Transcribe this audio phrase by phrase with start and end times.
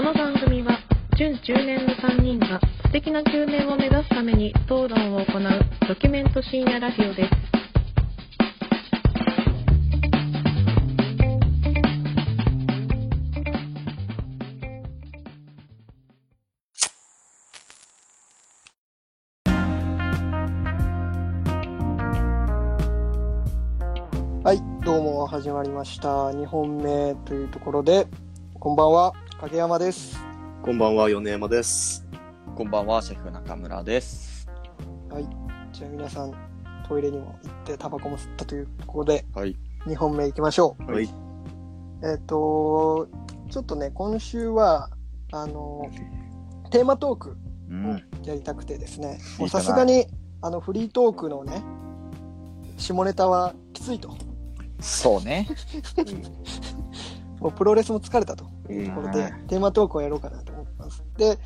[0.00, 0.78] この番組は
[1.18, 5.42] 準中年の3人が素敵な中年を目指すために討論を行う
[5.86, 7.30] ドキュメント深夜ラジオです。
[24.42, 26.30] はい、どうも始まりました。
[26.30, 28.06] 2本目というところで、
[28.58, 30.18] こんばんは、影山です。
[30.62, 32.06] こんばんは、米山です。
[32.54, 34.46] こんばんは、シェフ中村です。
[35.08, 35.26] はい、
[35.72, 36.34] じゃあ皆さん、
[36.86, 39.56] トイレにも行ってタバコも吸ったというところで、はい。
[39.86, 40.92] 2本目行きましょう。
[40.92, 41.08] はい。
[42.02, 43.08] えっ、と、
[43.48, 44.90] ちょっとね、今週は、
[45.32, 45.90] あの、
[46.70, 47.32] テーマトークを
[47.70, 48.04] うん。
[48.24, 50.06] やりたくてですね、うんもうさすがに、
[50.42, 51.62] あの、フリートークのね、
[52.76, 54.14] 下ネタはきついと。
[54.80, 55.48] そうね。
[57.40, 61.02] もうプロレスも疲れたというところで、うんテーマトークをやろうかなと思ってます。
[61.16, 61.38] で、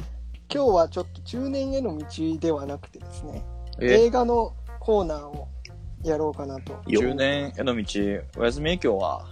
[0.52, 2.05] 今日はちょっと中年への道
[2.38, 3.44] ではなくてですね、
[3.80, 5.48] え、映画のコーナーを
[6.02, 6.72] やろうかなと。
[6.86, 7.84] よ10年への道、
[8.36, 8.74] お休み？
[8.74, 9.27] 今日は。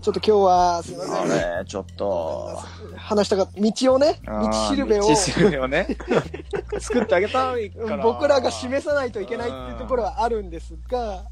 [0.00, 1.32] ちょっと今日は、すいません。
[1.32, 2.58] あれ、ちょっと。
[2.96, 5.86] 話したかった道をね、道しるべを道しるべをね、
[6.80, 8.02] 作ってあげたいから。
[8.02, 11.24] 僕らが示さないといけないっていうところはあるんですが、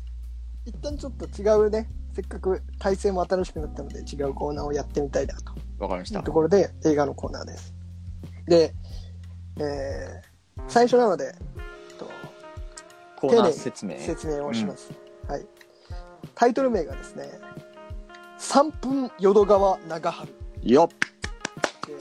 [0.64, 6.32] 一旦ちょっと違うね、せっかく体制も新しくなったので違うコーナーをやってみたいなとわかりましたいうと。
[6.32, 7.74] ころで映画のコーナーです。
[8.46, 8.72] で、
[9.58, 11.34] えー、最初なので、
[11.90, 12.08] えっと
[13.16, 13.98] コーナー説明。
[13.98, 14.92] 説明をします、
[15.26, 15.46] はい
[16.34, 17.28] タイトル名がですね
[18.40, 20.88] 「3分淀川長春よっ。」
[21.86, 21.94] で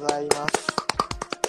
[0.00, 0.68] ございます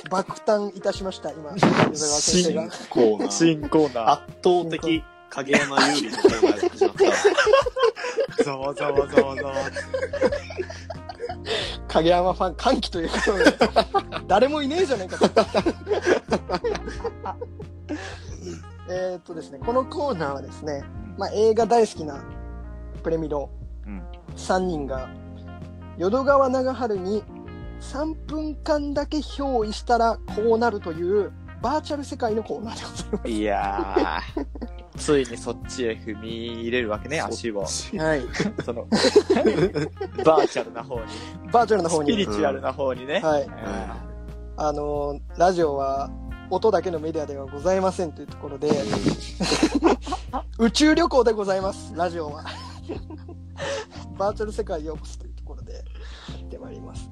[0.09, 3.31] 爆誕いたしました今淀川先生がコーナー。
[3.31, 8.43] 新コーナ圧倒的影山優里のコーナーが始まっー。
[8.43, 9.53] ざわざわざわざわ。
[11.87, 13.43] 影山ファン歓喜ということで
[14.27, 15.45] 誰もいねえじゃねえかと
[18.89, 20.83] えーっとですねこのコーナーはですね、
[21.17, 22.23] まあ、映画大好きな
[23.03, 23.49] プレミド
[23.85, 24.03] うん。
[24.35, 25.09] 3人が
[25.97, 27.23] 淀川長春に
[27.81, 31.31] 3分間だけ憑依したらこうなるという
[31.61, 32.81] バーチャル世界のコーナーで
[33.11, 34.68] ございまいやー。
[34.99, 37.27] ついにそっちへ踏み入れるわけね、た。
[37.27, 37.65] 足を。
[37.65, 37.95] す。
[37.97, 38.21] はい。
[38.63, 38.85] その、
[40.23, 41.01] バーチャルな方に。
[41.51, 42.11] バーチャルの方に。
[42.11, 43.19] スピリチュアルな方にね。
[43.21, 43.49] はいうん
[44.61, 46.11] あのーラジオは
[46.49, 48.69] 音だけのメディアではございませんというところで、
[50.59, 52.43] 宇宙旅行でございます、ラジオは。
[54.17, 55.79] バーチャル世界へようこそというところでや
[56.45, 57.09] ってまいります。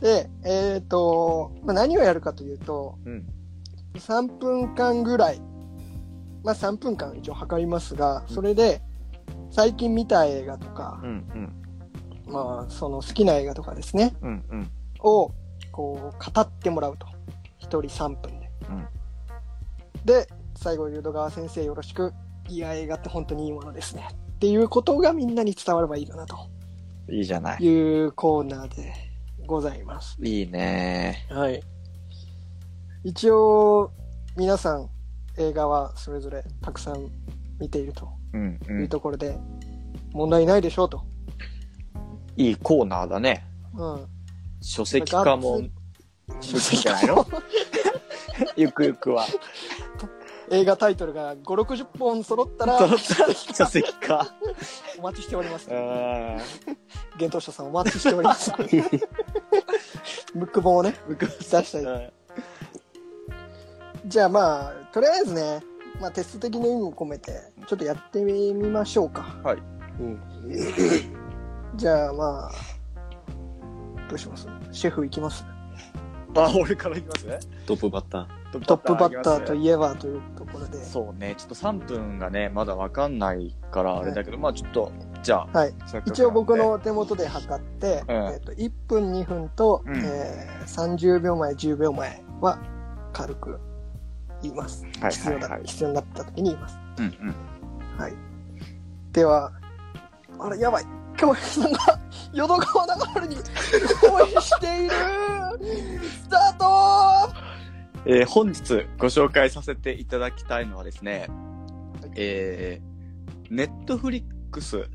[0.00, 3.24] で、えっ、と、まあ、何をやるかというと、うん。
[3.94, 5.40] 3分間ぐらい、
[6.42, 8.82] まあ3分間一応測りますが、それで
[9.50, 11.52] 最近見た映画とかう、ん。
[12.26, 14.44] まあその好きな映画とかですね、うん。
[14.50, 14.70] うん。
[15.00, 15.32] を
[15.70, 17.06] こう語ってもらうと。
[17.58, 18.50] 一人3分で。
[18.68, 18.86] うん
[20.04, 20.26] で、
[20.56, 22.12] 最後、淀川先生よろしく、
[22.48, 24.08] いや、映画って本当にいいものですね。
[24.12, 26.36] っていうことがみんなに伝わればいいかなと
[27.08, 27.64] いいじゃない。
[27.64, 28.92] いうコーナーで
[29.46, 30.16] ございます。
[30.20, 31.62] いいねはい。
[33.04, 33.92] 一応、
[34.36, 34.90] 皆さん、
[35.38, 37.08] 映画はそれぞれたくさん
[37.58, 38.58] 見ているとうん。
[38.68, 38.72] う。
[38.72, 39.38] いうんところで、
[40.12, 41.02] 問題ないでしょうと。
[42.36, 43.46] いいコーナーだね。
[43.74, 44.06] うん。
[44.60, 45.62] 書籍化も、
[46.40, 47.26] 書籍じゃないの？
[48.56, 49.26] ゆくゆくは。
[50.50, 54.34] 映画タイトルが5、60本揃ったら、揃ったら書籍化。
[54.98, 55.70] お待ちしております。
[55.70, 55.76] うん。
[55.76, 58.52] 幻冬者さんお待ちしております。
[60.34, 62.12] ムック本をね、出したい。
[64.06, 65.60] じゃあまあ、とりあえずね、
[66.00, 67.32] まあテスト的な意味も込めて、
[67.66, 69.36] ちょっとやってみましょうか。
[69.98, 70.20] うん
[71.76, 72.50] じゃあまあ、
[74.08, 74.46] どうします？
[74.70, 75.44] シェフ行きます？
[76.36, 77.38] あ、俺からいきますね。
[77.66, 78.26] トップバッター。
[78.52, 80.84] トップバッターといいえばというところで。
[80.84, 84.92] そうね、ちょっと3分がね、まだわかんないからあれだけど、まあちょっと、
[85.22, 85.74] じゃあ、はい。
[86.04, 92.58] 一応僕、の手元で測って、うんえっと1分、2分と、うんえー30秒前、10秒前は
[93.14, 93.58] 軽く
[94.42, 94.84] 言います。
[95.00, 95.62] はい必要だはいはい。
[95.64, 96.78] 必要になった時に言います。
[96.98, 97.34] うんうん。
[97.98, 98.12] はい。
[99.12, 99.52] では、
[100.38, 101.02] あれ、やばい。
[101.20, 101.78] 今日さんが
[102.32, 104.90] 淀川流れに恋している
[106.00, 107.32] スタート
[108.06, 111.28] えー本日ご紹介させていただきたいのはですね、
[112.00, 114.88] はいえー、ネットフリックス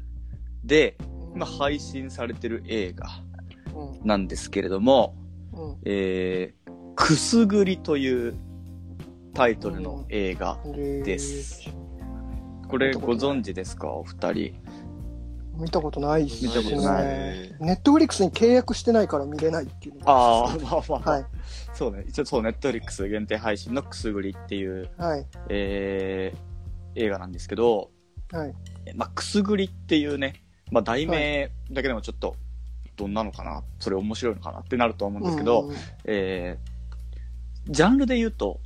[0.66, 0.98] で
[1.34, 3.08] 今配信されてる映画
[3.74, 5.16] うんなんですけれども、
[5.54, 8.36] うんえー、くすぐりという
[9.34, 11.70] タイトルの映画うんです。
[12.68, 13.90] これご存知ですか？
[13.90, 14.56] お二人。
[15.56, 17.58] 見たことないっす見たことないね。
[17.60, 21.12] ネットフリックスに契約してないから見れないっていうのがああ、まあまあまあ。
[21.12, 21.26] はい。
[21.74, 22.06] そうね。
[22.08, 25.26] 一応そう、ネットフリックス限定配信のくすぐりっていう、はい。
[25.50, 27.90] えー、映画なんですけど、
[28.32, 28.54] はい。
[28.86, 32.36] えまあ、くすぐりっていうね、まあ、題名だけでもちょっと、
[32.96, 34.60] どんなのかな、それ面白いのかな？
[34.60, 35.76] ってなると思うんですけど、うん
[36.06, 38.60] えー、ジャンルで言うと、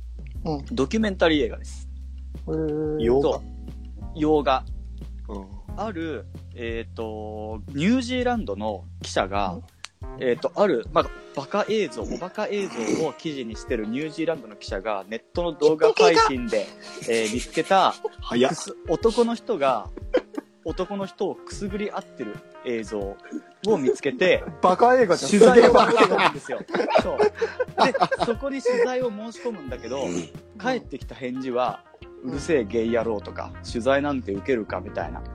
[0.44, 1.88] うんドキュメンタリー映画です。
[2.46, 2.98] うん。
[3.00, 3.40] 洋画
[4.14, 4.64] 洋画。
[5.28, 5.46] うん。
[5.76, 9.58] ある、えっ、と、ニュージーランドの記者が、
[10.18, 16.66] えっ、と、ある、まあ、バカ映像、おバカ映像を記事にしてるニュージーランドの記者が、ネットの動画配信で、
[17.08, 17.94] えー見つけた、
[18.88, 19.88] 男の人が、
[20.64, 23.16] 男の人をくすぐり合ってる映像
[23.66, 25.30] を見つけて、バカ映画じゃん。
[25.30, 26.60] 取材をバカ申し込むんですよ。
[27.02, 27.18] そう。
[27.18, 30.06] で、そこに取材を申し込むんだけど、
[30.58, 31.84] 返ってきた返事は、
[32.24, 35.20] うるせえゲイ野郎とか、取材なんて受けるかみたいな。
[35.20, 35.32] うん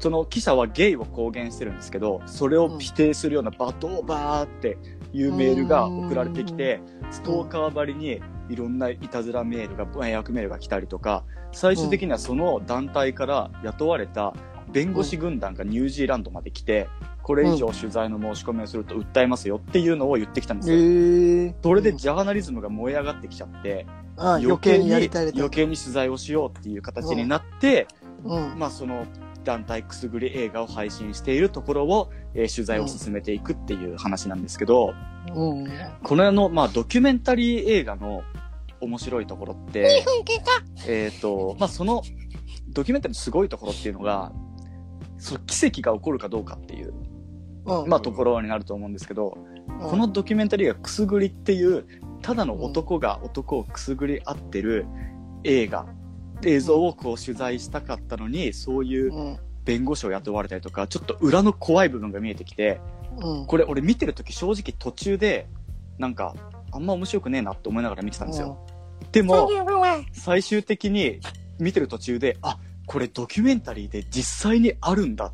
[0.00, 4.76] その記者はゲイを公言してるんですけど、それを否定するような罵倒バーって
[5.14, 6.80] いうメールが送られてきて、
[7.10, 8.20] ストーカーばりに
[8.50, 14.34] いろんないたずらメールが、迷惑メールが来たりとか、最終的にはその団体から雇われた
[14.72, 16.88] 弁護士軍団がニュージーランドまで来て、
[17.22, 20.80] これ以上取材の申し込みをすると訴えますよっていうのを言ってきたんですへよ。
[20.80, 23.86] ーそれでジャーナリズムが燃え上がってきちゃって、
[24.16, 27.86] あ余計にやりたい余計に取材をしようっていう形になって、
[28.24, 28.58] うん。
[28.58, 29.06] まあその
[29.44, 34.94] 団体くすぐり映画を配信しているところを、えー取材を進めていくっていう話なんですけど、
[35.34, 35.68] うん。
[36.02, 38.22] このあの、まあドキュメンタリー映画の
[38.80, 40.04] 面白いところって、
[40.86, 42.02] えっ、と、まあその
[42.68, 44.32] ドキュメンタリーのすごいところっていうのが、
[45.22, 46.92] その奇跡が起こるかどうかっていう、
[47.64, 47.88] うん。
[47.88, 49.52] まあところになると思うんですけど、うん
[49.88, 51.86] このドキュメンタリーがくすぐりっていう、
[52.20, 54.86] ただの男が男をくすぐり合ってる
[55.44, 55.86] 映画、
[56.44, 59.38] 映像をこう取材したかったのに、そういううん。
[59.64, 62.80] 弁護士を雇われたりとか、ちょっと裏の怖い部分が見えてきて、
[63.20, 63.46] うん。
[63.46, 65.46] これ俺見てるとき正直途中で、
[65.98, 66.34] なんか、
[66.72, 68.58] あんま面白くねえなって思いながら見てたんですよ。
[69.12, 69.48] でも、
[70.12, 71.20] 最終的に
[71.60, 75.32] 見てる途中で、あ、これドキュメンタリーで実際にあるんだ。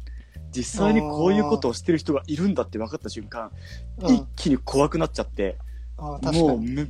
[0.51, 3.51] 実際にこういうことをしてる人がいるんだって分かった瞬間、
[3.99, 4.15] うん。
[4.15, 5.59] 一気に怖くなっちゃって。
[5.99, 6.87] もう目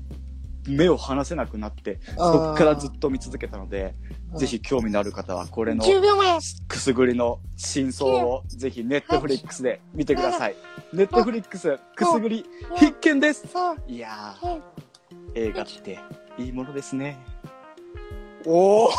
[0.68, 3.94] 目を離せなくなって、そっからずっと見続けたので、
[4.36, 5.82] ぜひ興味のある方はこれの
[6.68, 10.56] くすぐりの真相をぜひネットフリックスで見てください。
[10.92, 12.44] ネットフリックスくすぐり
[12.76, 13.46] 必見です。
[13.86, 14.60] いやー、
[15.34, 15.98] 映画って
[16.38, 17.18] いいものですね。
[18.44, 18.90] おお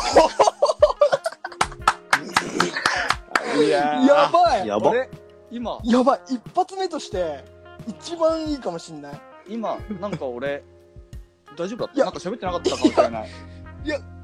[3.68, 5.08] やばいやば俺
[5.50, 7.44] 今、やばい一発目として、
[7.86, 9.20] 一番いいかもしんない。
[9.48, 10.62] 今、なんか俺、
[11.56, 13.28] 大丈夫だっいやたなんか喋ってなかったかもしれない。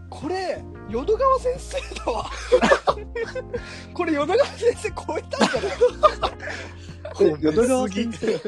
[0.09, 2.25] これ、淀川先生だわ。
[3.93, 7.43] これ、淀川先生超えたんじゃない？
[7.43, 8.41] 淀川先生。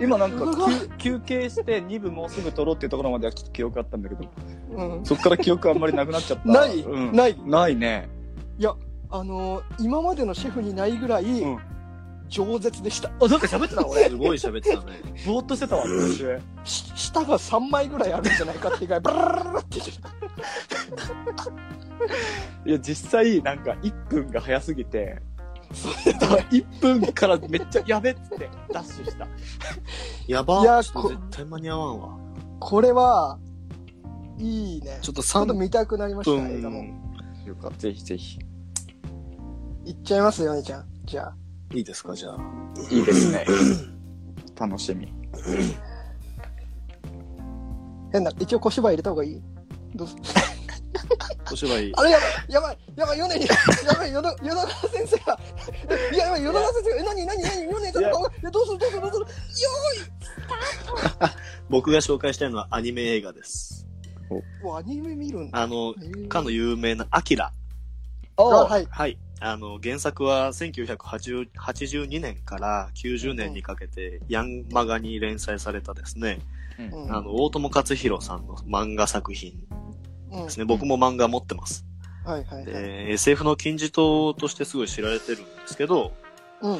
[0.00, 4.24] 今なんか休休憩して2部もうすぐ撮ろうっていうところまではちょっと記憶あったんだけど、
[4.76, 5.04] うん。
[5.04, 6.48] そっから記憶あんまりなくなっちゃった。
[6.48, 6.80] ない？
[6.82, 8.08] うん、ないないね。
[9.10, 11.58] あのー、今までのシェフにないぐらいうん、
[12.28, 13.08] 饒舌でした。
[13.08, 13.86] あ、なんか喋ってた？
[13.86, 14.08] 俺。
[14.08, 15.00] すごい喋ってたね。
[15.26, 16.38] ぼーっとしてたわ、途中。
[16.64, 20.08] し舌が3枚ぐらいあるんじゃないかっていうぐらい、ブララララって言ってた。
[22.66, 25.20] いや、実際、なんか1分が早すぎて、
[25.72, 29.26] 1分からめっちゃやべっつってダッシュした。
[30.26, 32.18] やばいやちょっと絶対間に合わんわ。
[32.60, 33.38] これは、
[34.38, 34.98] いいね。
[35.02, 36.82] ちょっとちょっと3見たくなりました、映画も。
[36.82, 37.78] 分、よかった。
[37.78, 38.38] ぜひぜひ。
[39.88, 40.84] いっちゃいますよ、ねちゃん。
[41.06, 41.34] じゃあ。
[41.74, 42.38] いいですか、じゃあ。
[42.90, 43.46] いいですね。
[44.58, 45.10] 楽しみ。
[48.12, 49.42] 変な、一応小芝居入れた方がいい？
[49.94, 50.16] どうす
[51.50, 55.40] お芝居、 あれやばい、やばい、やばい、ヨネに、やばい、ヨネ、ヨネ川先生が、
[56.12, 59.26] いや、やばい、ヨネ川先生が、え、なになになに、ヨネちゃんの顔が、え、どうするどうするどうする
[61.70, 63.86] 僕が紹介したいのはアニメ映画です。
[64.62, 65.58] もうアニメ見るんだ。
[65.62, 67.50] あの、えーかの有名なアキラ。
[68.36, 68.86] あ、はい。
[68.90, 69.18] はい。
[69.40, 76.40] あの、原作は1982年から90年にかけて、ヤンマガに連載されたですね、
[76.78, 79.54] うんあの、大友克洋さんの漫画作品
[80.30, 80.64] うんですね。
[80.64, 81.84] 僕も漫画持ってます。
[82.24, 82.66] はいはいはい。
[82.66, 86.12] で SF の金字塔としてすごい知られてるんですけど、
[86.60, 86.78] うん。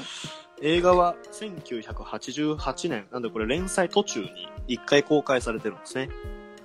[0.61, 6.11] 映画は1988年、なんでこれ連載途中に一回公開されてるんですね。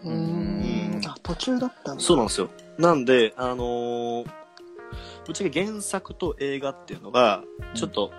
[0.04, 1.02] うーん。
[1.06, 2.04] あ、途中だったんだ。
[2.04, 2.50] そうなんですよ。
[2.78, 4.43] なんで、あのー
[5.26, 8.12] ぶっちゃけ原作と映画っていうのが、ちょっと、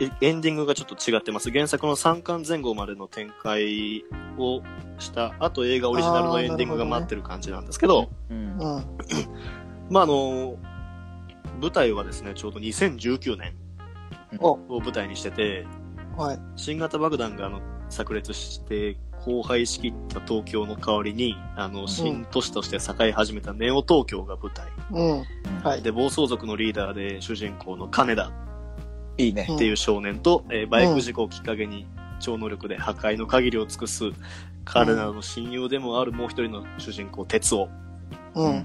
[0.00, 1.50] えエンディングがちょっと違ってます。
[1.50, 4.04] 原作の3巻前後までの展開
[4.38, 4.62] を
[4.98, 8.40] した、あと映画オリジナルのエンディングが待ってる感じなんですけど、うんう。
[8.56, 8.58] ん。
[9.90, 10.72] まあ、あのー
[11.60, 13.54] 舞台はですね、ちょうど2019年
[14.40, 15.64] お、を舞台にしてて、
[16.16, 16.38] はい。
[16.56, 24.66] 新型爆弾があの炸裂して荒廃しきった東京の代わりに、あの、新都市として栄え始めたネオ東京が舞台。
[24.90, 25.24] うん。
[25.62, 25.82] はい。
[25.82, 28.30] で、暴走族のリーダーで主人公の金田
[29.18, 29.48] いいね。
[29.50, 31.86] っていう少年と、えーバイク事故をきっかけに
[32.20, 34.10] 超能力で破壊の限りを尽くす
[34.64, 37.68] 彼らの親友でもあるもう一人の主人公、哲夫。
[38.34, 38.64] うん。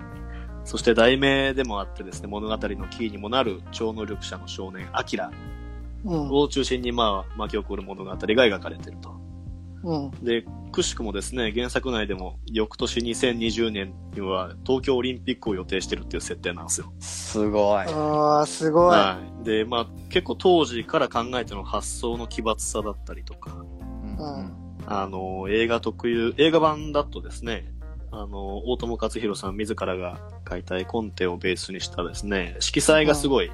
[0.64, 5.32] そして題名でもあってですね、物語のキーにもなる超能力者の少年、アキラ
[6.06, 6.30] うん。
[6.32, 9.27] を中心にまあ巻き起こる物語が描かれていると。
[9.84, 10.12] うん。
[10.24, 16.94] で、くしくもですね、原作内でも翌年2020年には東京オリンピックを予定してるっていう設定なんですよ。
[17.00, 17.86] すごい。
[17.86, 18.96] ああ、すごい。
[18.96, 19.46] はい。
[19.46, 27.74] で、まあ結構当時から考えての発想の奇抜さだったりとか、うんあの、映画特有、映画版だとですね、
[28.12, 30.20] あの、大友克洋さん自らが
[30.50, 33.52] 書いた絵コンテをベースにしたですね、色彩がすごい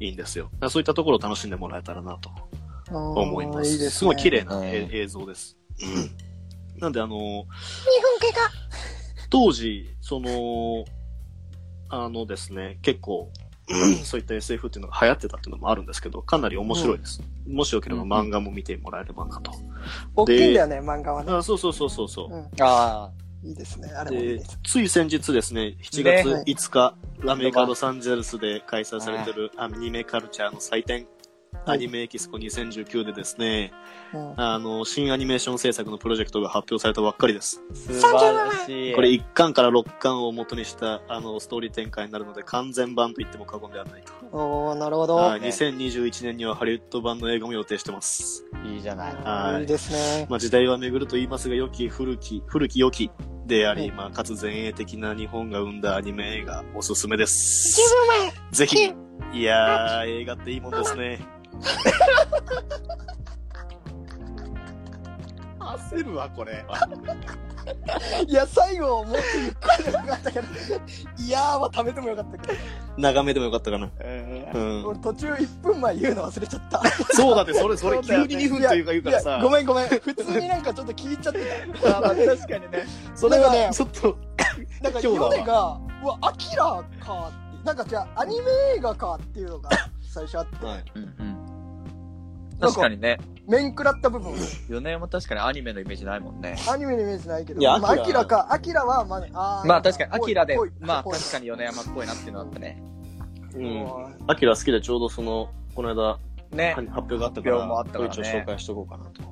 [0.00, 0.44] いいんですよ。
[0.44, 2.30] だからそういったところを楽しんでもらえたらなと
[2.98, 3.58] 思います。
[3.58, 4.06] あーいいですね。
[4.06, 5.56] ごい綺麗な映像です。
[6.78, 7.46] なんであの、2分
[8.20, 8.50] 経過
[9.28, 10.84] 当時、その、
[11.88, 13.30] あのですね、結構、
[14.04, 17.22] そういった SF っていうのが流行ってたっていうのもあるんですけど、かなり面白いです。
[17.46, 19.52] もしよければ漫画も見てもらえればなと。
[20.16, 21.32] 大きいんだよね、漫画はね。
[21.32, 22.34] あそうそうそうそうそう。
[22.34, 22.48] うん。
[22.60, 23.10] あ
[23.44, 23.90] いいですね。
[23.92, 24.40] あれもいい。
[24.64, 26.94] つい先日ですね、7ね月5日、
[27.26, 31.06] アメリカ・ロサンゼルスで開催されてるアニメカルチャーの祭典、
[31.66, 33.72] アニメエキスポ2019でですね、
[34.14, 37.60] うんあの、新アニメーション制作のプロジェクトが発表されたばっかりです。
[37.70, 38.94] あ、素晴らしい。
[38.94, 44.12] これ1巻から6巻を元にした、あの、ストーリー展開になるので、完全版と言っても過言ではないと。
[44.36, 45.16] おー、なるほど。
[45.16, 48.46] はい、2021年にはハリウッド版の映画も予定してます。
[48.64, 49.14] いいじゃない。
[49.14, 50.26] はいいいですね。
[50.30, 53.10] まあ、時代は巡ると言いますが、良き古き、古き良き
[53.46, 57.80] であり、うんまあ、かつ前衛的な日本が生んだアニメ映画、おすすめです。
[58.52, 58.94] ぜひ、
[59.32, 61.39] いやー、映画っていいもんですね。
[65.60, 66.64] 焦るわ、これ。
[68.26, 70.46] いや、最後、もっとゆっくりでよかったけど、
[71.18, 72.58] いやーは食べてもよかったけど、
[72.96, 73.90] 長めでもよかったかな。
[74.00, 74.86] えうん。
[74.86, 76.82] 俺途中1分前言うの忘れちゃった。
[77.14, 79.40] そうだって、それ、それ、急そうだよねに2分というか言うからいやさ。
[79.42, 79.88] ごめんごめん。
[79.88, 81.98] 普通になんかちょっと聞いちゃってた。
[81.98, 82.86] あまあ確かにね。
[83.14, 84.18] それはなんかねちょっと、
[84.82, 89.68] なんか、今日だわヨネが、うわ、アキラかって、なんかじゃあ、アニメ映画かっていうのが
[90.00, 90.84] 最初あって、はい。
[90.94, 91.49] うんうん。
[92.60, 93.18] 確かにね。
[93.46, 96.56] 面食らった部分、4年も確かにアニメのイメージないもんね。
[96.70, 102.82] アニメのイメージないけど、いやまあ、アアキラか、アキラは、まあ、あーまあ確かに、アキラでまあ確かに米山っぽいなっていうのあったね。
[103.54, 103.86] うん。
[104.28, 106.18] アキラ好きでちょうどその、この間、
[106.52, 106.74] ね。
[106.74, 109.22] 発表があったから、もあったからねこれ一応紹介しとこうかなと。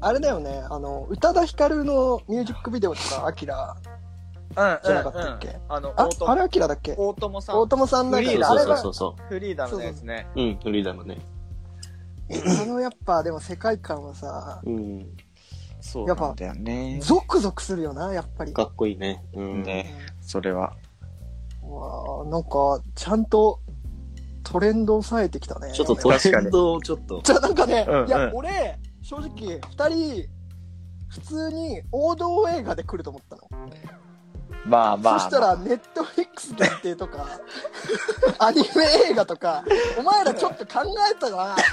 [0.00, 3.76] あれだよね、あの、宇多田ヒカルのミュージックビデオとか、アキラ
[4.50, 5.56] うんじゃなかったっけ？
[5.68, 6.94] あの、あ大、友あれアキラだっけ？
[6.96, 7.58] 大友さん。
[7.58, 10.26] 大友さんなんかフリーダーあれがそうそうそうフリーダーのやつね。
[10.36, 11.18] うん、フリーダムね。
[12.30, 15.06] あのやっぱでも世界観はさ、うん。
[15.80, 16.98] そうやっぱなんだよね。
[17.02, 18.52] ゾクゾクするよな、やっぱり。
[18.52, 19.24] かっこいいね。
[19.34, 19.62] うん。
[19.62, 19.94] ね。
[20.20, 20.76] それは。
[21.62, 23.60] うわあなんか、ちゃんと
[24.42, 25.72] トレンドを抑えてきたね。
[25.72, 27.20] ちょっとトレンドをちょっと。
[27.22, 30.28] じゃあなんかね、うんいや、うん俺、正直、二人、
[31.08, 33.42] 普通に王道映画で来ると思ったの。
[34.66, 35.20] まあまあ。
[35.20, 37.26] そしたら、ネットフリックス限定とか、
[38.38, 39.64] アニメ映画とか、
[39.98, 41.56] お前らちょっと考えたな。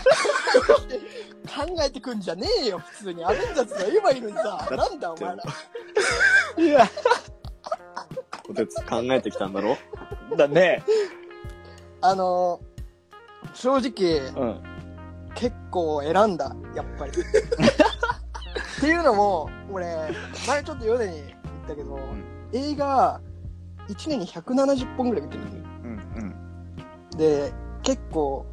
[1.47, 3.23] 考えてくんじゃねえよ、普通に。
[3.25, 5.43] アベンジャーズが言えばいいのにさ、なんだお前ら。
[6.57, 6.87] いや、
[8.47, 9.77] こてつ考えてきたんだろ？
[10.37, 10.83] だね。
[12.01, 12.75] あのー
[13.53, 14.63] 正直、うん。
[15.35, 17.11] 結構選んだ、やっぱり。
[17.15, 17.15] っ
[18.81, 19.85] ていうのも、俺、
[20.47, 21.97] 前ちょっとヨネに言ったけど、
[22.55, 23.19] 映画、
[23.89, 25.91] 1年に170本ぐらい見てるのようん
[27.11, 27.17] うん。
[27.17, 28.45] で、結構、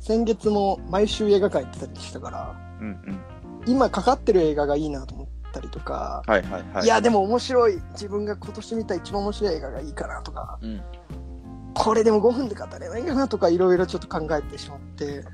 [0.00, 3.20] 先月も毎週映画館行ってたりしたから、うんうん。
[3.66, 6.84] 今かかってる映画がいいなと思ったりとか、はいはいはい。
[6.84, 10.82] い、や、でも面白い、自分が今年見た一番面白い映画がいいかなとか、うん。
[11.74, 15.24] これでも5分で語れないかなとか、いろいろちょっと考えてしまって、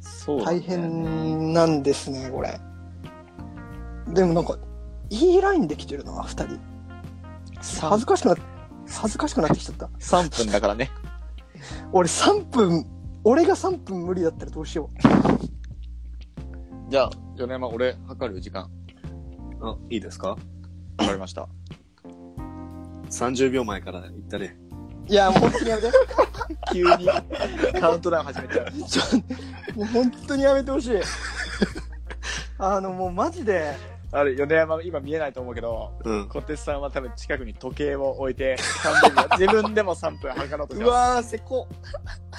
[0.00, 2.60] そう大変なんですね、これ。
[4.12, 4.58] でもなんか、
[5.10, 6.67] いいラインできてるな、二人。
[7.60, 8.36] 恥ずかしくな
[8.88, 9.86] 恥ずかしくなってきちゃった。
[9.98, 10.90] 3分だからね。
[11.92, 12.86] 俺3分、
[13.24, 14.88] 俺が3分無理だったらどうしよ
[16.88, 18.70] じゃあ、米山、俺、測る時間。
[19.60, 20.28] あ、いいですか？
[20.30, 20.36] わ
[20.98, 21.48] かりました。
[23.10, 24.56] ?30 秒前から言ったね。
[25.08, 25.12] う。
[25.12, 25.90] いや、もう本当にやめて。
[26.72, 27.08] 急に
[27.80, 28.72] カウントダウン始めちゃう。
[28.88, 30.96] ちょもう本当にやめてほしい。
[32.58, 33.76] あの、もうマジで、
[34.10, 36.28] あれ、米山、今見えないと思うけど、うん。
[36.28, 40.96] 小手さんは多分近くに時計を置いて、30秒自分でも3分測ろうとしてます。
[40.96, 41.68] わー、せこ。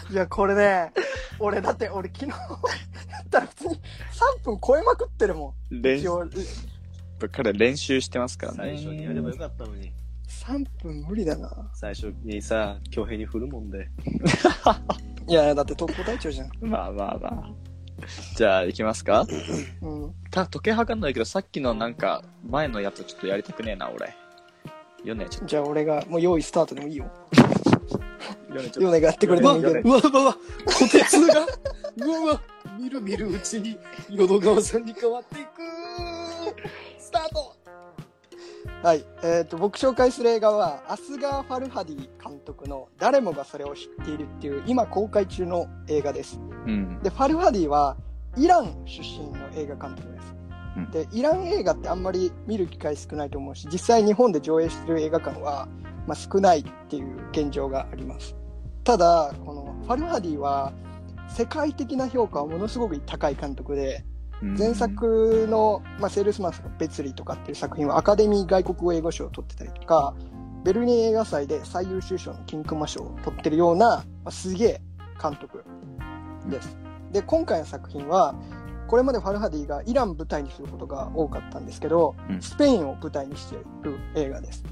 [0.09, 0.91] いや、これね、
[1.37, 2.35] 俺だって、俺昨日、や
[3.23, 3.79] ったら普通に3
[4.43, 5.81] 分超えまくってるもん。
[5.81, 6.27] 練一応、
[7.31, 8.57] 彼練習してますからね。
[8.57, 9.93] 最初にやればよかったのに。
[10.27, 11.69] 3分無理だな。
[11.73, 13.89] 最初にさ、強兵に振るもんで。
[15.27, 16.49] いや、だって特攻隊長じゃん。
[16.61, 17.68] まあまあまあ。
[18.35, 19.25] じゃあ、行きますか
[19.81, 20.13] うん。
[20.31, 24.15] た時計測んないけど、さっきのなんか、前のやつちょっとやりたくねえな、俺。
[25.03, 27.09] ヨネ、ちょっじゃあ俺が、もう用意スタートでもいいよ。
[28.49, 29.73] と、ヨネちょっヨネがやってくれてもいいけど。
[29.73, 30.39] うわうわうわ、こ
[30.91, 31.45] てつが、
[31.97, 32.41] うわうわ、
[32.79, 33.77] みるみるうちに、
[34.09, 35.49] 淀川さんに変わっていく
[36.99, 37.55] スタート
[38.81, 39.03] はい。
[39.23, 46.37] えっ、と、僕紹介する映画は、アスガー・ファルハディ監督の誰もがそれを知っているっていう、今公開中の映画です。
[46.37, 46.43] と。
[46.65, 46.99] うん。
[47.03, 47.97] で、ファルハディは、
[48.37, 50.33] イラン出身の映画監督です。
[50.77, 55.67] うんで、イラン映画ってあんまり見る機会少ないと思うし、実際日本で上映してる映画館は、
[56.07, 58.35] まあ、少ないっていう現状があります。
[58.85, 60.71] ただ、このファルハディは、
[61.27, 64.05] 世界的な評価はものすごく高い監督で、
[64.41, 70.13] 前作の、まあ、セールスマンスの別離とかっていう作品はアカデミー外国語英語賞を取ってたりとか、
[70.63, 74.81] ベルリン映画祭で最優秀賞の金熊賞を取ってるような、まあ、すげえ
[75.21, 75.63] 監督
[76.49, 76.77] です。
[77.11, 78.35] で、今回の作品は、
[78.87, 84.63] これまでファルハディがイラン舞台にすることが多かったんですけど、うんスペインを舞台にしている映画です。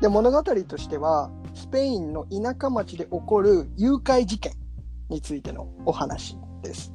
[0.00, 4.52] で、物語としては、スペインの田舎町で起こる誘拐事件
[5.08, 6.92] についてのお話です。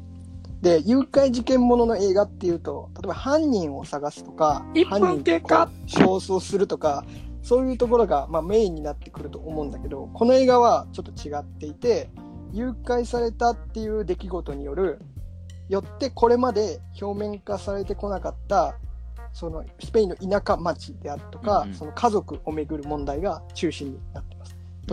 [0.61, 7.05] で、誘拐事件ものの映画っていうと、例えば犯人を探すとか、犯人と焦燥するとか、
[7.43, 12.09] そういうところが、まあ、メインになってくると思うんだけど、この映画はちょっと違っていて、
[12.51, 14.99] 誘拐されたっていう出来事による、
[15.69, 18.75] よってこれまで表面化されてこなかった、
[19.33, 24.26] そのスペインの田舎町であるとか、うんうんその家族をめぐる問題が中心になっ。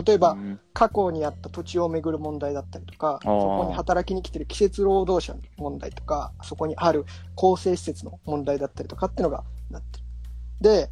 [0.03, 0.59] 例えば、うん。
[0.73, 10.05] 過去にあった土地をめぐる問題だったりとか、そこに働きに来てる季節労働者の問題とか、そこにある構成施設の問題だったりとかっていうのがなってる。
[10.61, 10.89] で、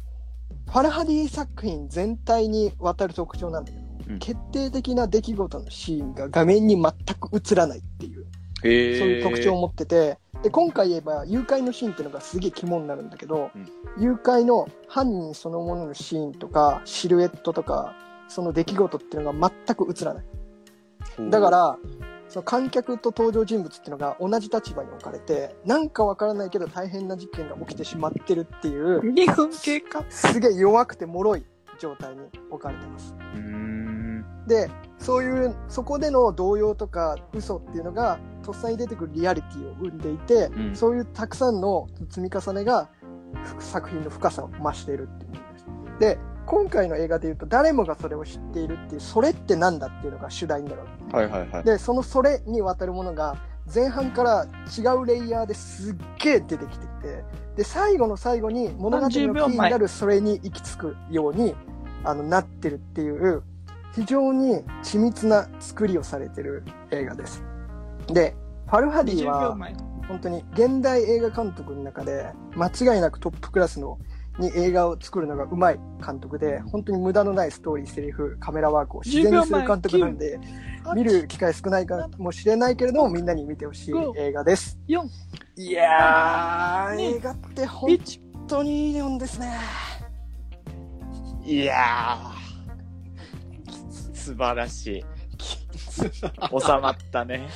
[0.66, 4.18] ファルハディ作品全体にわたる特徴なんだけど、うん。
[4.18, 8.26] 決定的な出来事のシーンが画面に全く映らないっていう、
[8.62, 13.68] そういう特徴を持ってて、で、今回言えば誘拐のシーンっていうのがすげえ肝になるんだけど、うん。
[14.02, 17.94] 誘拐の犯人そのもののシーンとか、シルエットとか、
[18.28, 20.24] その出来事っていうのが全く映らない。
[21.30, 21.78] だか、ら、
[22.28, 30.04] その観客と登場人物っていうのが同じ立場に置かれて、なんかわからないけど大変な事件が起きてしまってるっていう、2分経過。
[30.08, 31.46] すげえ弱くて脆い
[31.78, 33.14] 状態に置かれてます。
[34.46, 42.90] で、そういう、そこでの動揺とか嘘っていうのが、とっさに出てくるリアリティを生んでいて、うんそういうたくさんの積み重ねが、
[43.58, 45.98] ふ作品の深さを増しているっていう。
[45.98, 51.64] で、今回の映画で言うと、誰もがそれを知っているっていう、それってなんだっていうのが主題になるわけはいはいはい。
[51.64, 53.36] で、そのそれにわたるものが、
[53.74, 57.24] 前半から違うレイヤーですっげえ出てきていて、
[57.56, 61.54] で、最後の最後に物語のキ30秒ーになるそれに行き着くように、
[62.04, 63.42] あの、なってるっていう、
[63.94, 67.42] 非常に緻密な作りをされてる映画です。
[68.08, 68.34] で、
[68.66, 69.74] ファルハディ20秒は、前？
[70.08, 73.98] 本当に現代映画監督の中で、間違いなくトップクラスの
[74.38, 80.38] に映画を作るのがうまい監督で、本当に無駄のないストーリー、セリフ、カメラワークを自然にする監督なんで、
[80.94, 84.78] 見る機会少ないかもしれないけれども、みんなに見てほしい映画です。
[84.88, 85.02] 4、
[85.56, 88.20] いやー、ね映画って本1。
[88.46, 89.56] 当にいいもんですね。
[91.44, 94.14] いやー。
[94.14, 95.04] 素晴らしい。
[95.90, 96.10] 収
[96.80, 97.48] まったね。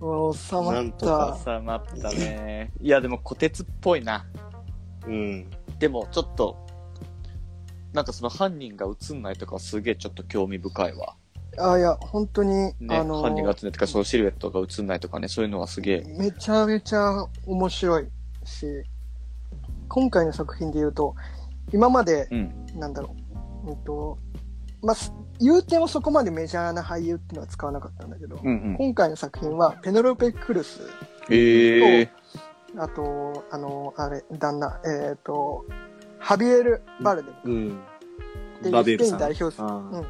[0.00, 1.38] 収まった。
[1.44, 2.72] 収まったね。
[2.80, 4.26] いや、でも、小鉄っぽいな。
[5.06, 5.50] うん。
[5.82, 6.64] でも、ちょっと、
[7.92, 11.16] なんかその犯人が映んないとかすげえちょっと興味深いわ。
[11.58, 16.04] あ、いや、本当に、ね、あの犯人が映んないとか、そのシルエットが映んないとかね、そういうのはすげえ。
[16.16, 18.06] めちゃめちゃ面白い
[18.44, 18.84] し、
[19.88, 21.16] 今回の作品で言うと、
[21.72, 22.66] 今まで、うん。
[22.76, 23.16] なんだろ
[23.66, 24.18] う、うんと、
[24.82, 28.76] まあ、す言うてもそこまでメジャーな俳優っていうのは使わなかったんだけど、うんうん。
[28.76, 30.80] 今回の作品は、ペノロペ・クルス、
[31.28, 32.12] へえ。
[32.78, 35.64] あと、あの、あれ、旦那、えっ、と、
[36.18, 37.80] ハビエル・バルデムうん。
[38.60, 39.12] っていうスペイ。
[39.12, 40.06] ン代表する、あうん、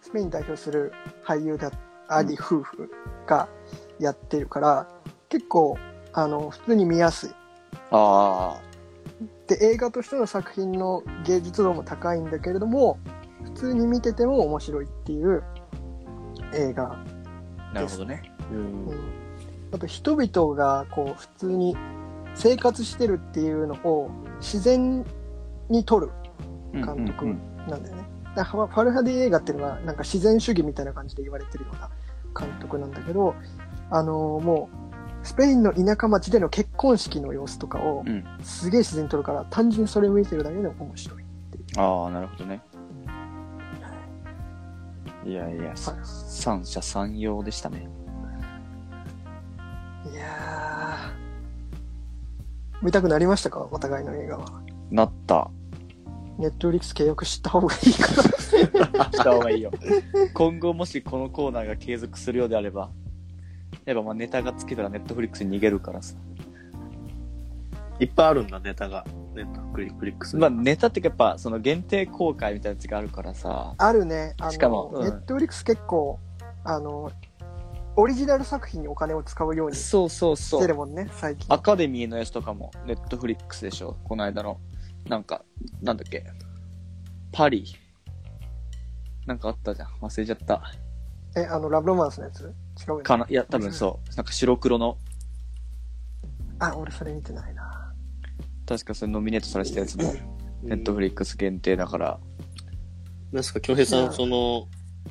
[0.00, 0.92] スペイン代表する
[1.24, 1.70] 俳優で
[2.08, 2.90] あり、夫婦
[3.26, 3.48] が
[3.98, 4.88] やってるから、
[5.28, 5.76] 結構、
[6.12, 7.30] あの、普通に見やすい。
[7.92, 8.60] あ
[9.46, 12.98] で、映画としての作品の芸術度も高いんだけれども、
[13.44, 15.42] 普通に見てても面白いっていう
[16.54, 16.92] 映画。
[16.92, 18.32] あ、なるほどね。
[18.50, 18.54] う。
[18.54, 18.90] うんん、
[19.72, 21.76] あと人々がこう普通に
[22.34, 25.04] 生活してるっていうのを自然
[25.68, 26.10] に撮る
[26.72, 27.26] 監督
[27.68, 28.04] なんだよね。
[28.36, 31.90] だからファルハディ映画っていうのはなんか自然主義みたいな感じで言われてるような
[32.38, 33.34] 監督なんだけど、
[33.90, 34.68] あのーも
[35.22, 38.24] う、スペインの田舎町での結婚式の様子とかをうん。
[38.42, 41.24] すげえ自然に撮るから、単純にそれを見てるだけでも面白い。
[41.76, 42.62] ああ、なるほどね。
[45.24, 47.88] いやいや、三者三様でしたね。
[50.10, 50.69] いやー、
[52.82, 53.68] 見たくなりましたか？
[53.70, 54.46] お互いの映画は。
[54.90, 55.50] なった。
[56.38, 58.22] ネットフリックス契約した方がいいかな。
[59.12, 59.70] した方がいいよ。
[60.32, 62.90] 今後もしこのコーナーが継続するようであれば、
[63.84, 66.14] やっぱまあネタが尽きたらネットフリックスに逃げるからさ。
[67.98, 69.04] いっぱいあるんだ、ネタが。
[69.34, 70.40] ネットフリックスに。
[70.40, 73.74] まあネタっていうかやっぱその限定公開みたいなやつがあるからさ。
[73.76, 74.34] あるね。
[74.40, 76.18] あのしかもうんネットフリックス結構、
[76.64, 77.12] あの、
[78.00, 81.54] オリジナル作品にお金を使うようにしそうそうそるもんね、最近。
[81.54, 83.98] アカデミーのやつとかもネットフリックスでしょ。
[84.04, 84.58] この間の。
[85.06, 85.44] なんか、
[85.82, 86.24] なんだっけ。
[87.30, 87.76] パリ。
[89.26, 89.88] なんかあったじゃん。
[90.00, 90.62] 忘れちゃった。
[91.36, 92.40] え、あの、ラブロマンスのやつ？
[92.40, 93.26] 違うよねかな？
[93.28, 94.16] いや、多分そう。
[94.16, 94.96] なんか白黒の、
[96.58, 97.92] あ、俺それ見てないな。
[98.66, 100.14] 確かそれノミネートされてたやつも、
[100.62, 102.18] ネットフリックス限定だから。
[103.30, 104.68] なんですか、京平さん、その、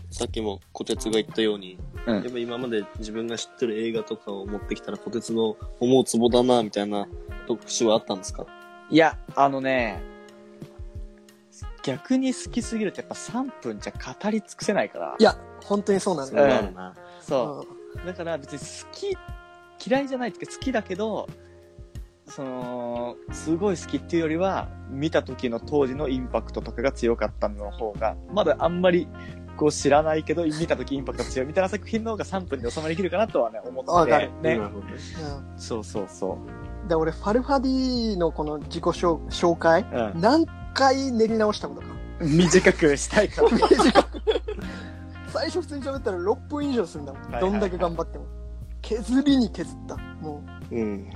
[0.09, 2.23] さっきも小鉄が言ったように、うん。
[2.23, 7.07] やっぱ今まで自分が知ってる映画とかを持ってきたら、小鉄の思うツボだな、みたいな
[7.47, 8.45] 特集はあったんですか？
[8.89, 10.01] いや、あのね、
[11.83, 15.23] 逆に好きすぎるとやっぱ3分じゃ語り尽くせないからい。
[15.23, 16.47] や、本当にそうなんだよ。
[16.47, 16.95] はあるな。
[17.21, 17.65] そ
[18.03, 18.05] う。
[18.05, 19.17] だから別に好き、
[19.89, 21.27] 嫌いじゃないっていうか好きだけど、
[22.25, 29.07] その、すごい好きっていうよりは、見た時の当時のインパクトとかが強かったの方が、まだあんまり
[29.59, 33.91] こう知らないけど、見た時インパクトが強いみたいな作品の方が3分で収まりきるかなとはね、思ってて。
[33.91, 34.55] わかるねね。
[34.55, 34.73] うん
[35.57, 36.39] そうそうそ
[36.87, 40.13] で、俺、ファルファディのこの自己紹紹介、う。
[40.15, 40.21] うん。
[40.21, 41.87] 何回練り直したことか。
[42.21, 43.49] 短くしたいから。
[43.51, 44.21] 短く
[45.27, 47.21] 最初普通に喋ったら6分以上するんだもん。
[47.23, 48.25] はいはいはいどんだけ頑張っても。
[48.81, 49.97] 削りに削った。
[49.97, 50.41] も
[50.71, 51.09] うん。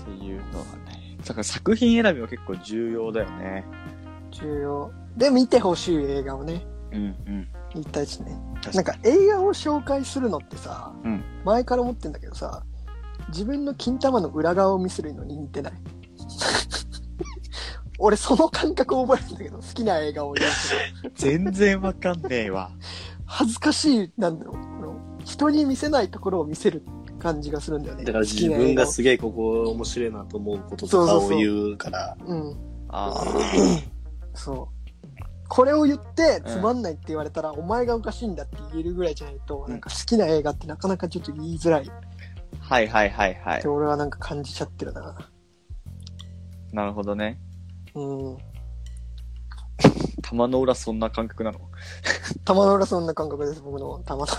[0.00, 1.18] っていうのはね。
[1.26, 3.66] だから作品選びは結構重要だよね。
[4.30, 4.92] う、重要。
[5.16, 7.48] で、見てほしい映画をね、うんうん。
[7.74, 8.36] 言いたいしね。
[8.62, 12.62] 確なんか映画を紹介するのってさ、うん前から思ってんだけどさ、
[13.28, 15.72] 自分の金玉の裏側を見せるのに似てない？
[17.98, 20.50] 俺その感覚を覚えるんだけど、好きな映画を言う
[21.04, 22.70] と全然わかんねえわ。
[23.26, 24.56] 恥ずかしい、なんだろう、
[25.24, 26.82] 人に見せないところを見せる
[27.18, 28.04] 感じがするんだよね。
[28.04, 32.56] だから自分がすげえここ面白いなと思うこととかを言うから、好きな映画をうん、
[32.88, 33.24] あ
[34.34, 34.68] そう。
[35.50, 41.90] これを言ってうんつまんないって言われたら、お前がおかしいんだって言えるぐらいじゃないと、うんなんか好きな映画ってなかなかちょっと言いづらい。
[42.60, 43.66] はいはいはいはいて。
[43.66, 45.16] 俺はなんか感じちゃってるな。
[46.72, 47.40] なるほどね。
[47.96, 48.38] うん。
[50.22, 51.58] 玉の裏そんな感覚なの？
[52.46, 54.32] 玉の裏そんな感覚です、僕の玉の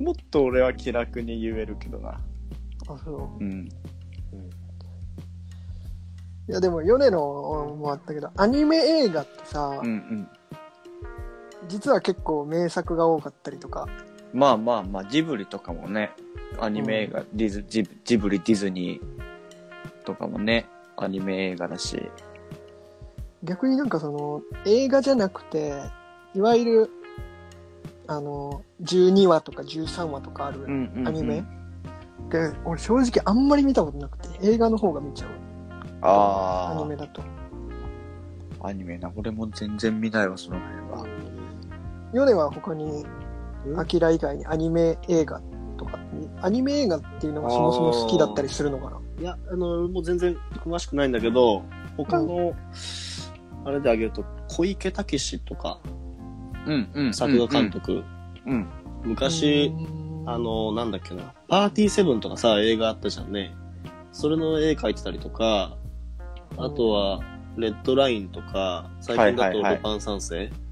[0.00, 2.20] もっと俺は気楽に言えるけどな。
[2.88, 2.94] 裏。
[2.94, 3.44] あ、そう。
[3.44, 3.68] うん。
[6.48, 7.18] いやでも、ヨネの
[7.78, 10.28] もあったけど、アニメ映画ってさ、うんうん。
[11.68, 13.86] 実は結構名作が多かったりとか、
[14.32, 16.10] まあまあまあ、ジブリとかもね、
[16.58, 22.10] アニメ映画、ディズジブジブリ、ディズニーとかもね、アニメ映画だし。
[23.44, 25.74] 逆になんかその、映画じゃなくて、
[26.34, 26.90] いわゆる、
[28.06, 31.08] あの、12話とか13話とかあるうんうん、うん。
[31.08, 31.44] アニメ、
[32.30, 35.51] で、俺正直あんまり見たことなくて、映画の方が見ちゃう。
[36.02, 37.22] アあニメだと。
[38.60, 39.10] あ、アニメな。
[39.14, 41.06] 俺も全然見ないわ、その辺は。
[42.12, 43.04] ヨネは他に、
[43.64, 43.80] うん？
[43.80, 45.40] アキラ以外にアニメ映画
[45.78, 45.98] とか、
[46.40, 48.98] アニメ映画っていうのがそもそも好きだったりするのかな？
[49.20, 51.62] いや、あの、もう全然詳しくないんだけど、
[51.96, 52.54] 他の、
[53.64, 55.78] あれであげると、小池武史とか、
[56.66, 57.14] うんうん。
[57.14, 58.02] 作画監督、
[58.46, 58.66] うん。
[59.04, 59.72] 昔、
[60.26, 63.54] あ、の、なんだっけな、パーティーセブンとかさ、映画あったじゃんね。
[64.10, 65.76] それの絵描いてたりとか、
[66.56, 67.20] あとは、
[67.56, 70.62] レッドラインとか、最近だとルパン三世、うん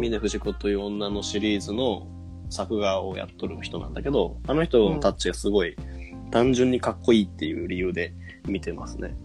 [0.00, 2.06] 峰不二子という女のシリーズの
[2.50, 5.76] 作画をやっとる人なんだけど、あの人のタッチがすごい、
[6.30, 8.14] 単純にかっこいいっていう理由で
[8.46, 9.16] 見てますね。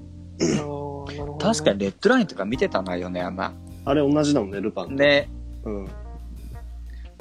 [1.40, 3.54] 確かにレッドラインとか見てたな、米山。
[3.86, 4.96] あれ同じだもんね、ルパン。。
[4.96, 5.30] ね。
[5.64, 5.88] うん。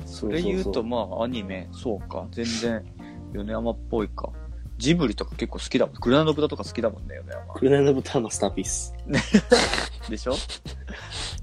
[0.05, 2.27] そそれ言うと、まあ、アニメ、そうか。
[2.31, 2.85] 全然、
[3.33, 4.31] 米山っぽいか。
[4.79, 5.95] ジブリとか結構好きだもん。
[5.97, 7.55] グラノブタとか好きだもんね、米山。
[7.55, 8.95] 紅の豚マスターピース。
[10.11, 10.35] でしょ？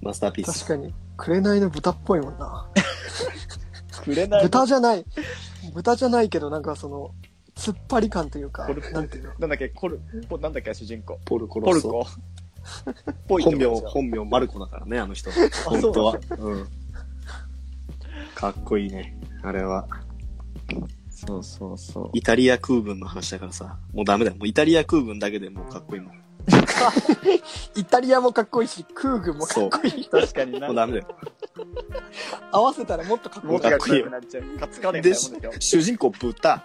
[0.02, 0.66] マスターピース。
[0.66, 2.68] 確かに、紅の豚っぽいもんな。
[4.04, 4.44] くれない。
[4.44, 5.06] 豚じゃない。
[5.74, 7.12] 豚じゃないけど、なんかその、
[7.56, 9.30] 突っ張り感というかポル、なんていうの？
[9.40, 11.20] なんだっけ、コル、ポなんだっけ、主人公。
[11.26, 11.90] ポルコポルロッソ。
[11.90, 12.08] コ。
[13.28, 15.32] ぽいって本名、本名マルコだからね、あの人。
[15.32, 15.50] そう
[15.82, 16.20] 本当は。
[16.38, 16.68] うん。
[18.36, 19.18] かっこいいね。
[19.44, 19.88] あれは。
[21.26, 22.10] そうそうそう。
[22.14, 23.78] イタリア空軍の話だからさ。
[23.94, 24.38] もうダメだよ。
[24.38, 26.24] もうイタリア空軍だけでもうかっこいいもん。
[27.76, 30.06] イタリアもかっこいいし、空軍もかっこいい。
[30.06, 31.08] 確かになもうダメだよ。
[32.52, 33.62] 合わせたらもっとかっこいいもっ。
[33.62, 34.44] とかっこよくなっちゃう。
[34.60, 35.80] カツカレーみたいで、なもんですよ。
[35.80, 36.64] 主人公豚。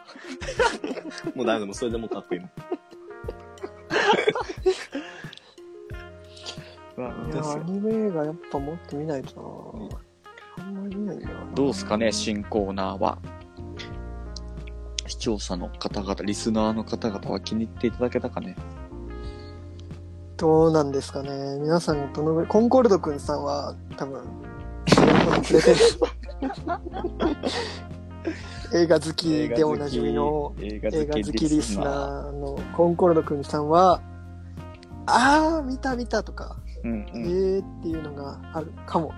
[1.35, 1.67] もうダメだ。
[1.67, 2.51] もうそれでもうかっこいいもん。
[6.99, 7.01] い
[7.37, 9.89] や、アニメ映画やっぱもっと見ないと
[10.59, 11.31] なあんまり見ないな。
[11.55, 13.19] どうすかね、新コーナーは。
[15.29, 18.57] 視聴者の方々、リスナーの方々は気に入っていただけたかね？
[20.39, 21.59] どうなんですかね。
[21.61, 24.23] 皆さん、どのぐらい、コンコルドくんさんは、多分。
[28.73, 30.97] 映画好きでおなじみの映画好
[31.33, 32.29] きリスナー。
[32.31, 34.01] ーのコンコルドくんさんは、
[35.07, 37.03] あー、見た見たとか、えうんうん。
[37.03, 39.13] ーっていうのがあるかも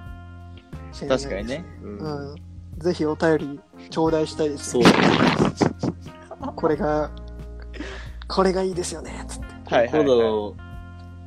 [0.93, 1.19] しれない。
[1.19, 1.65] 確かにね。。
[1.83, 2.37] うんうん。
[2.79, 4.89] ぜひお便り頂戴したいですそうよ。。
[6.61, 7.11] これが、
[8.29, 9.75] これがいいですよね、つって。
[9.75, 10.55] はいはい、コは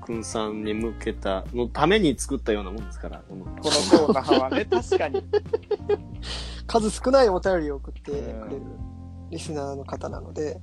[0.01, 0.05] い。
[0.05, 3.23] くんさんに向けた、のために作ったようなもんですから。
[3.27, 3.63] このこの
[4.05, 5.23] コーナーはね、 確かに。
[6.67, 8.83] 数少ないお便りを送ってくれるうん
[9.31, 10.59] リスナーの方なので、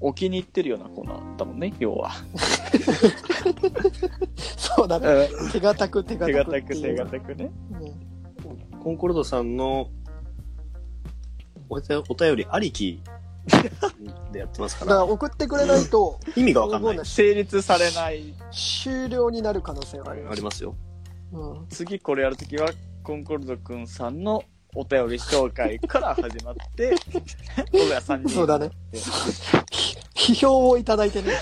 [0.00, 2.10] お気に入ってるようなコーナーだもんね、要は。
[4.56, 5.28] そうだね。
[5.40, 6.96] うん手堅く手手堅く堅く手。
[6.96, 7.52] 堅くね。
[7.80, 9.88] うんコンコルドさんの
[11.68, 13.02] お便りありき
[14.32, 17.06] でやってますか だからら、送ってくれないと、意味がわかんない。
[17.06, 18.34] 成立されない。
[18.50, 20.26] 終了になる可能性がある。
[20.30, 20.74] ありますよ。
[21.32, 21.66] うん。
[21.68, 22.70] 次これやるときは、
[23.02, 24.42] コンコルドくんさんの
[24.74, 26.94] お便り紹介から始まって、
[27.72, 28.28] 僕ら3人。
[28.28, 28.70] そうだね。
[30.14, 31.32] 批評をいただいてね。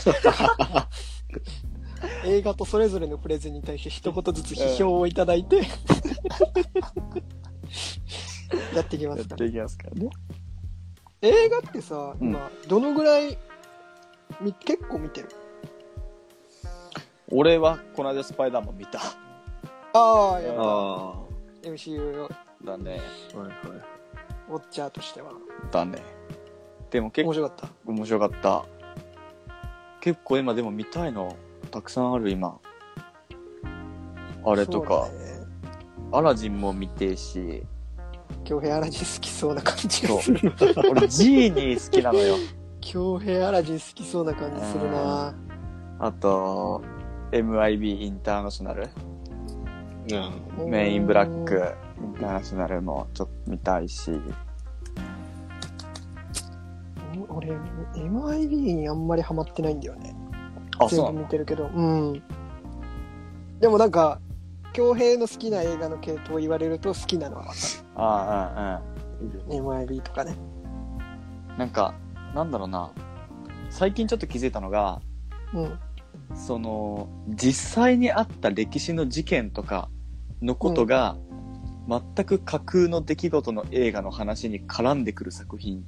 [2.27, 5.63] 映画とそれぞれのプレゼンに対して一言ずつ批評をいただいて、
[8.75, 9.45] やっていきますから。
[9.45, 10.11] やっていきますからね。
[11.23, 13.39] 映画ってさ、うん今、どのぐらい、
[14.41, 15.29] み結構見てる？
[17.31, 19.01] 俺は、この間スパイダーマン見た。
[19.95, 21.15] ああ、やっぱあ
[21.63, 22.29] MCU
[22.65, 23.01] だね。
[23.35, 23.39] あ。
[23.39, 23.59] はいはい。
[24.51, 25.33] ウォッチャーとしては。
[25.71, 26.03] だね。
[26.91, 27.69] でも結構面白かった？
[27.91, 28.65] 面白かった。
[30.01, 31.35] 結構今でも見たいの
[31.71, 32.59] たくさんある今。
[34.45, 35.09] あれとか。
[36.13, 37.65] アラジンも見てえし、
[38.45, 40.55] 京平アラジン好きそうな感じがする。
[40.91, 42.37] 俺ジーニー好きなのよ。
[42.81, 45.35] 京平アラジン好きそうな感じするな
[45.99, 46.83] あと、
[47.33, 48.91] MIB インターナショナル、
[50.61, 50.71] うん。
[50.71, 54.11] メインブラックインターナショナルもちょっと見たいし、
[57.29, 57.53] 俺、
[57.95, 60.15] MIB にあんまりハマってないんだよね。
[60.79, 61.21] あ、全部そうなの？
[61.21, 61.71] 見てるけど。
[61.75, 62.23] うん。
[63.61, 64.21] でもなんか、
[64.75, 67.55] 京平の好きな映画の系統を言われると好きなのはわか
[67.95, 68.83] あ
[69.23, 69.43] る。
[69.49, 70.33] MIB とかね。
[70.33, 71.57] ん。
[71.57, 71.95] なんか、
[72.35, 72.91] なんだろうな。
[73.71, 75.01] 最近ちょっと気づいたのが、
[75.55, 75.79] うん。
[76.35, 79.89] その、実際にあった歴史の事件とか
[80.43, 81.17] のことが、
[81.89, 85.85] 全く架空の出来事の映画の話に絡んでくる作品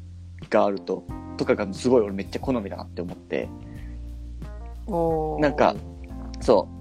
[0.49, 1.05] があると、
[1.37, 3.49] とかがすごい俺めっちゃ好みだなって思って、
[4.87, 5.75] おーなんか、
[6.40, 6.75] そう。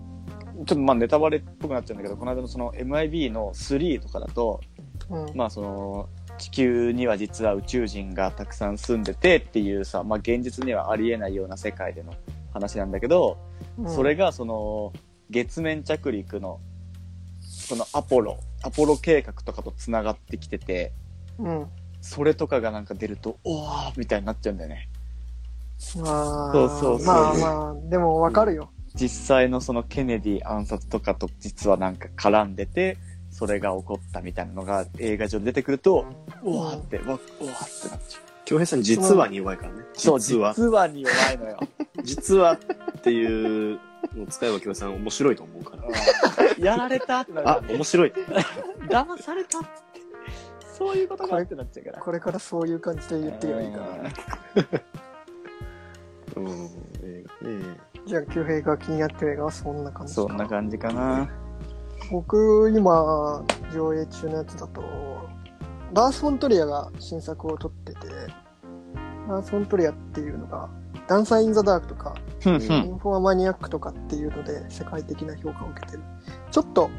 [0.55, 4.61] ちょっとまあネタバレっぽくなっちゃうんだけど、この間のその MIB の3とかだと、
[5.09, 5.35] うん。
[5.35, 12.13] まあその、地球には実は宇宙人がたくさん住んでてっていうさ、まあ現実にはありえないような世界での
[12.53, 13.37] 話なんだけど、
[13.77, 14.93] うんそれがその
[15.29, 16.59] 月面着陸の
[17.41, 20.93] そのアポロアポロ計画とかとつながってきてて
[21.39, 21.67] うん。
[22.01, 24.89] それとかがなんか出るとおーみたいになっちゃうんだよね
[25.97, 28.71] まあ、そうそうそうまあまあ、でもわかるよ。
[28.95, 32.97] 実際のそのケネディ暗殺とかと実はなんか絡んでて
[33.31, 36.05] それが起こったみたいなのが映画上で出てくると
[36.43, 37.19] うわーってわうわーっ
[37.81, 39.83] てなっちゃう京平さん実はに弱いからね。
[39.93, 40.53] そう実は。
[40.53, 41.59] 実はに弱いのよ
[42.03, 43.79] 実はっていう
[44.15, 45.83] のを使えば京平さん面白いと思うから。
[45.83, 48.13] うんやられたってなるあ、面白い。
[48.87, 49.67] 騙されたって
[50.77, 53.85] そういうことかってなっちゃうからこれからそういう感じで言ってればいいかな。
[56.37, 56.69] うん。
[57.03, 57.77] 映画ね。
[58.05, 61.27] じゃあ、京平が気になってる映画はそんな感じかそんな感じかな。
[62.11, 64.81] 僕、今、上映中のやつだと、
[65.93, 67.99] ラース・フォントリアが新作を撮ってて、
[69.27, 70.69] ラース・フォントリアっていうのが、
[71.07, 72.15] ダンサー・イン・ザ・ダークとか、
[72.45, 76.03] うんインフォアマニアックとかっていうので世界的な評価を受けてる。
[76.51, 76.91] ちょっと、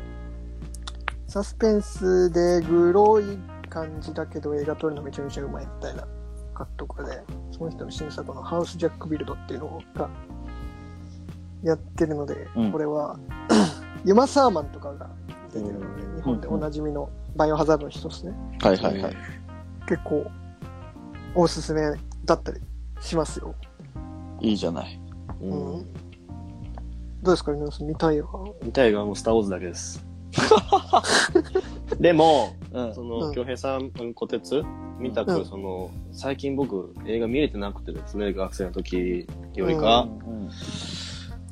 [1.28, 3.38] サスペンスでグロい
[3.68, 6.02] 感じだけど映画撮るのめちゃめちゃうまいみたいな
[6.56, 10.08] 監督で、その人の新作のハウス・ジャック・ビルドっていうのが
[11.62, 13.18] やってるので、うんこれは、
[14.04, 15.10] ユマ・サーマンとかが
[15.52, 18.32] 出てるので、日本でおなじみのバイオハザードの一つね。
[18.60, 19.16] はいはいはい。
[19.88, 20.26] 結構、
[21.34, 21.82] おすすめ
[22.24, 22.60] だったり
[23.00, 23.54] しますよ。
[24.40, 25.00] いいじゃない。
[25.40, 25.86] ううんん。
[27.22, 28.28] どうですか、皆さん見たいわ。
[28.62, 30.04] 見たいがもうスターウォーズだけです。
[31.98, 34.62] でも、うんその、うん京平さん、うん小鉄
[34.98, 40.08] 見たく、うんその、最近僕、映画見れてなくてですね、学生の時よりか。
[40.26, 40.50] うん。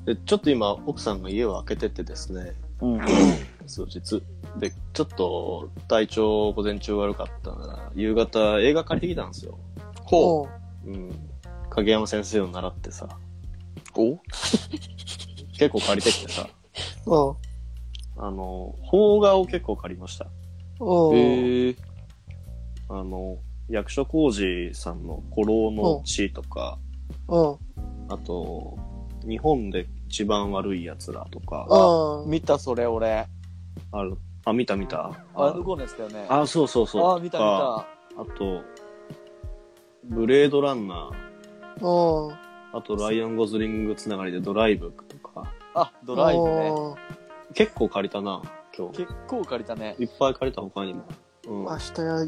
[0.05, 3.01] で、ちょっと今、奥さんが家を開けててですね、うん。
[3.67, 4.23] 数日。
[4.59, 9.59] で、ちょっと、体調午前中悪かったな夕方映画借りてきたんですよ。
[10.05, 10.49] ほ
[10.85, 10.91] う。
[10.91, 11.11] うん。
[11.71, 13.09] 影山先生を習ってさ、
[13.97, 14.01] う。
[14.01, 14.21] お
[15.57, 16.49] 結構借りてきてさ、
[17.07, 17.37] うん。
[18.17, 20.27] あの、邦画を結構借りました。
[20.81, 21.17] うん。
[21.17, 21.77] へえ。
[22.89, 23.39] あの、
[23.69, 26.79] 役所広司さんの古老の地とか、
[27.29, 27.57] うん。
[28.09, 28.79] あと、
[29.27, 31.67] 日本で一番悪い奴らとか、
[32.25, 32.31] うん。
[32.31, 33.27] 見たそれ俺。
[33.91, 36.27] ある、あ、見た見たあの子のやつだよね。
[36.29, 37.17] あ、そうそうそう。
[37.17, 37.85] あ、見た見あ
[38.17, 38.23] た。
[38.23, 38.63] あと、
[40.05, 42.35] ブレードランナー、うん。
[42.73, 46.69] あとライアン・ゴズリングつながりでドライブとか、あ、ドライブね。
[46.69, 46.95] うん
[47.53, 48.41] 結構借りたな、
[48.77, 48.99] 今日。
[48.99, 49.97] 結構借りたね。
[49.99, 51.05] いっぱい借りた他にも。
[51.47, 51.65] うん。
[51.65, 51.79] 明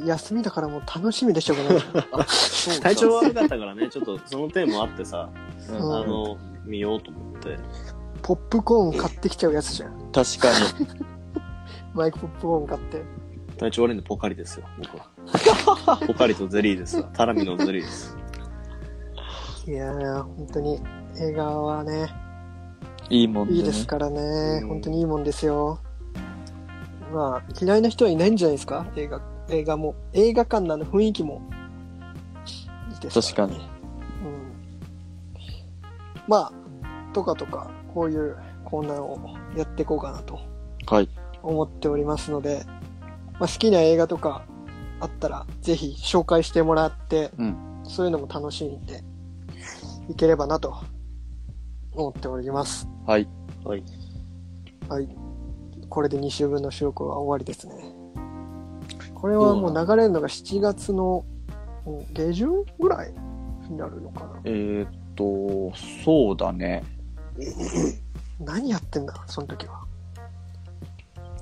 [0.03, 2.81] 日休みだからもう楽しみでしょ うがない。
[2.81, 5.31] 体調悪かったからね、ちょっとその点もあってさ、
[5.69, 7.59] うんうんあの、見ようと思って。
[8.23, 9.93] ポップコーン買ってきちゃうやつじゃん。
[10.13, 10.49] 確か
[10.81, 10.87] に。
[11.95, 13.03] マイクポップコーン買って。
[13.59, 15.97] 体調悪いんでポカリですよ、僕は。
[16.07, 17.09] ポカリとゼリーですわ。
[17.15, 18.17] タラミのゼリーです。
[19.67, 20.81] いやー、本当に
[21.19, 22.09] 映画はね、
[23.09, 23.59] いいもんでね。
[23.59, 24.65] いいですからねう。
[24.67, 25.79] ん本当にいいもんですよ。
[27.13, 28.87] まあ、嫌いな人はいないんじゃないですか？
[28.97, 29.95] 映画、映画も。
[30.13, 31.41] 映画館のあの雰囲気も
[32.91, 33.21] いいです。
[33.33, 33.61] 確かうん。
[36.29, 36.53] まあ、
[37.15, 39.19] とかとか、こういうコーナーを
[39.57, 40.39] やっていこうかなと
[40.87, 41.09] はい。
[41.43, 42.65] 思っておりますので、
[43.39, 44.45] まあ、好きな映画とか
[45.01, 49.05] あったら、ぜひ紹介してもらって、うんそういうのも楽しんで
[50.09, 50.75] いければなと
[51.93, 52.89] 思っております。
[53.07, 53.29] はい。
[53.65, 53.85] はい。
[54.89, 55.09] はい。
[55.89, 57.75] これで2週分の収録は終わりですね。
[59.15, 61.25] これはもう流れるのが7月の
[61.87, 63.13] うん下旬ぐらい
[63.71, 64.41] になるのかな。
[64.45, 65.73] えーっと、
[66.05, 66.85] そうだね。
[68.41, 69.85] 何やってんだ、その時は。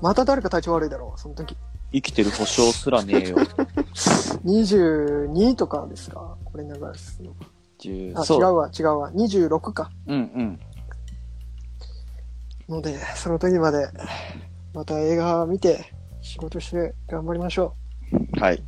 [0.01, 1.55] また誰か体調悪いだろう、その時。
[1.91, 3.37] 生きてる保証すらねえよ。
[4.43, 7.33] 22とかですかこれ流すの。
[7.79, 9.11] 10あ、違そううわ、違うわ。
[9.11, 9.91] 26か。
[10.07, 10.59] うんうん。
[12.67, 13.87] ので、その時まで、
[14.73, 17.75] また映画見て、仕事して頑張りましょ
[18.39, 18.63] はい。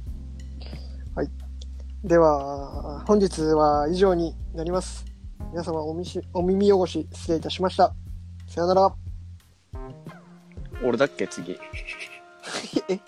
[2.04, 2.08] う。
[2.08, 5.06] では、本日は以上になります。
[5.52, 7.94] 皆様おみしお耳汚し失礼いたしました。
[8.48, 8.96] さよなら。
[10.84, 11.54] 俺だっけ次。
[12.90, 13.00] え、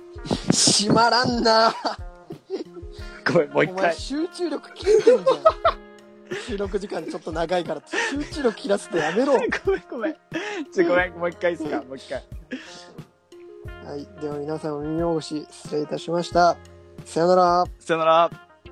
[0.51, 1.73] 閉まらんな。
[3.31, 3.93] ごめん、もう一回。
[3.95, 5.79] 集中力切れてんじゃん。
[6.47, 9.33] 収録時間ちょっと長いから集中力切らせてやめろ。
[9.65, 10.15] ごめんごめん。
[10.71, 12.23] ちょ、ごめん、もう一回いいっすかもう一回。
[13.85, 14.07] はい。
[14.21, 16.57] では皆さんお耳汚し失礼いたしました。
[17.05, 17.65] さよなら。
[17.79, 18.48] さよなら。